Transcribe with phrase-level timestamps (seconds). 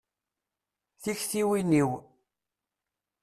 [1.01, 1.91] Tiktiwin-iw.